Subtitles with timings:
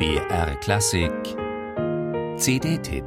[0.00, 1.12] BR Klassik
[2.38, 3.04] CD-Tipp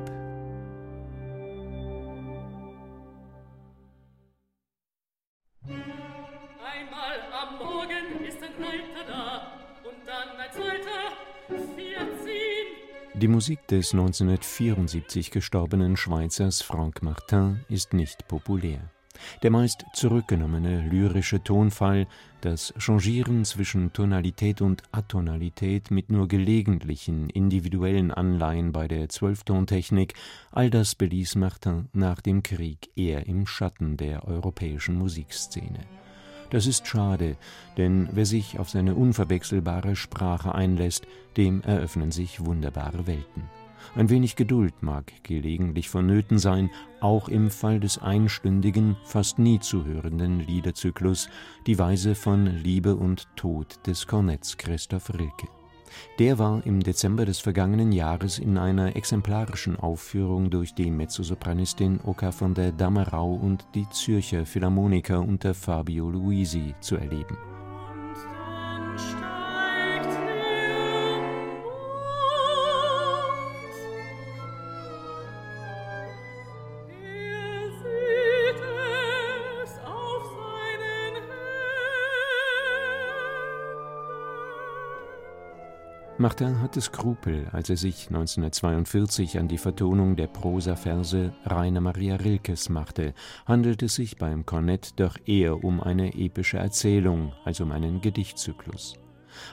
[6.61, 9.54] Einmal am Morgen ist ein Alter da
[9.84, 11.18] und dann ein zweiter,
[11.75, 12.68] vierzehn.
[13.16, 18.91] Die Musik des 1974 gestorbenen Schweizers Franck Martin ist nicht populär.
[19.41, 22.07] Der meist zurückgenommene lyrische Tonfall,
[22.41, 30.14] das Changieren zwischen Tonalität und Atonalität mit nur gelegentlichen individuellen Anleihen bei der Zwölftontechnik,
[30.51, 35.80] all das beließ Martin nach dem Krieg eher im Schatten der europäischen Musikszene.
[36.50, 37.36] Das ist schade,
[37.78, 43.62] denn wer sich auf seine unverwechselbare Sprache einlässt, dem eröffnen sich wunderbare Welten.
[43.96, 46.70] Ein wenig Geduld mag gelegentlich vonnöten sein,
[47.00, 51.30] auch im Fall des einstündigen, fast nie zu hörenden Liederzyklus
[51.68, 55.48] Die Weise von Liebe und Tod des Kornetts Christoph Rilke.
[56.18, 62.31] Der war im Dezember des vergangenen Jahres in einer exemplarischen Aufführung durch die Mezzosopranistin Oka
[62.31, 67.38] von der Damerau und die Zürcher Philharmoniker unter Fabio Luisi zu erleben
[86.19, 92.70] Martin hatte Skrupel, als er sich 1942 an die Vertonung der Prosaverse Rainer Maria Rilkes
[92.70, 93.16] machte,
[93.47, 99.00] handelt es sich beim Kornett doch eher um eine epische Erzählung als um einen Gedichtzyklus.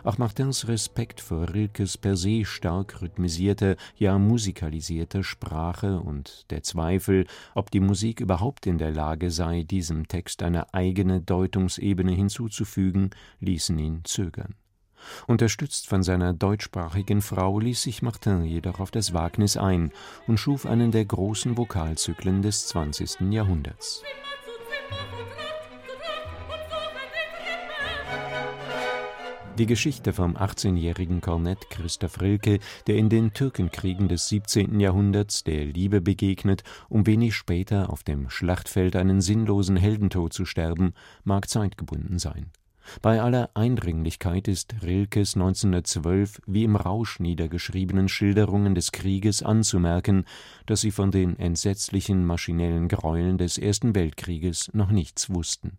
[0.04, 7.26] Auch Martins Respekt vor Rilkes per se stark rhythmisierter, ja musikalisierter Sprache und der Zweifel,
[7.54, 13.78] ob die Musik überhaupt in der Lage sei, diesem Text eine eigene Deutungsebene hinzuzufügen, ließen
[13.78, 14.54] ihn zögern.
[15.26, 19.92] Unterstützt von seiner deutschsprachigen Frau ließ sich Martin jedoch auf das Wagnis ein
[20.26, 23.32] und schuf einen der großen Vokalzyklen des 20.
[23.32, 24.02] Jahrhunderts.
[29.60, 34.80] Die Geschichte vom 18-jährigen Kornett Christoph Rilke, der in den Türkenkriegen des 17.
[34.80, 40.94] Jahrhunderts der Liebe begegnet, um wenig später auf dem Schlachtfeld einen sinnlosen Heldentod zu sterben,
[41.24, 42.50] mag zeitgebunden sein.
[43.02, 50.24] Bei aller Eindringlichkeit ist Rilkes 1912 wie im Rausch niedergeschriebenen Schilderungen des Krieges anzumerken,
[50.66, 55.78] dass sie von den entsetzlichen maschinellen Greueln des Ersten Weltkrieges noch nichts wussten.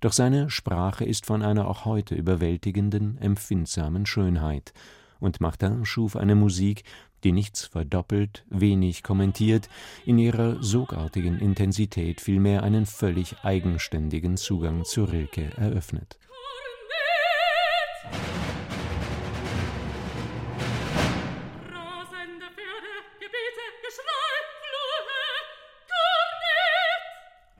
[0.00, 4.72] Doch seine Sprache ist von einer auch heute überwältigenden, empfindsamen Schönheit,
[5.20, 6.84] und Martin schuf eine Musik,
[7.24, 9.68] die nichts verdoppelt, wenig kommentiert,
[10.06, 16.18] in ihrer sogartigen Intensität vielmehr einen völlig eigenständigen Zugang zu Rilke eröffnet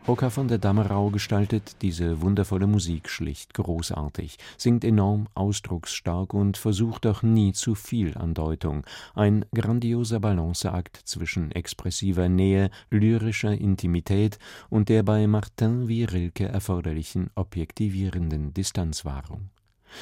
[0.09, 7.07] Oka von der Damerau gestaltet diese wundervolle Musik schlicht großartig, singt enorm ausdrucksstark und versucht
[7.07, 8.87] auch nie zu viel Andeutung.
[9.15, 14.39] Ein grandioser Balanceakt zwischen expressiver Nähe, lyrischer Intimität
[14.71, 19.51] und der bei Martin wie Rilke erforderlichen objektivierenden Distanzwahrung.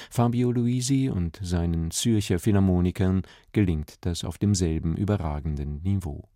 [0.09, 6.29] Fabio Luisi und seinen Zürcher Philharmonikern gelingt das auf demselben überragenden Niveau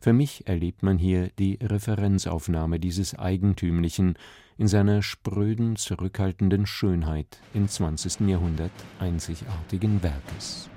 [0.00, 4.14] für mich erlebt man hier die Referenzaufnahme dieses eigentümlichen,
[4.56, 8.28] in seiner spröden, zurückhaltenden Schönheit im 20.
[8.28, 10.68] Jahrhundert einzigartigen Werkes